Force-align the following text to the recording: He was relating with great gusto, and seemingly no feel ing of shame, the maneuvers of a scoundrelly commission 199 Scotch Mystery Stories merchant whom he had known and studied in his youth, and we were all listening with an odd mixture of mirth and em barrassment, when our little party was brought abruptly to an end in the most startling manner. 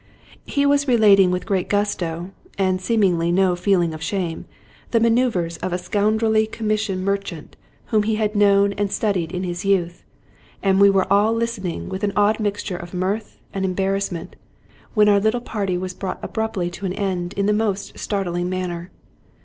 He 0.47 0.65
was 0.65 0.87
relating 0.87 1.29
with 1.29 1.45
great 1.45 1.69
gusto, 1.69 2.31
and 2.57 2.81
seemingly 2.81 3.31
no 3.31 3.55
feel 3.55 3.83
ing 3.83 3.93
of 3.93 4.01
shame, 4.01 4.45
the 4.89 4.99
maneuvers 4.99 5.57
of 5.57 5.71
a 5.73 5.77
scoundrelly 5.77 6.47
commission 6.47 7.05
199 7.05 7.49
Scotch 7.51 7.93
Mystery 7.93 8.01
Stories 8.01 8.09
merchant 8.09 8.09
whom 8.09 8.09
he 8.09 8.15
had 8.15 8.35
known 8.35 8.73
and 8.79 8.91
studied 8.91 9.31
in 9.31 9.43
his 9.43 9.63
youth, 9.63 10.03
and 10.63 10.81
we 10.81 10.89
were 10.89 11.05
all 11.13 11.33
listening 11.35 11.87
with 11.87 12.03
an 12.03 12.13
odd 12.15 12.39
mixture 12.39 12.77
of 12.77 12.95
mirth 12.95 13.37
and 13.53 13.63
em 13.63 13.75
barrassment, 13.75 14.29
when 14.95 15.07
our 15.07 15.19
little 15.19 15.39
party 15.39 15.77
was 15.77 15.93
brought 15.93 16.17
abruptly 16.23 16.71
to 16.71 16.87
an 16.87 16.93
end 16.93 17.33
in 17.33 17.45
the 17.45 17.53
most 17.53 17.99
startling 17.99 18.49
manner. 18.49 18.89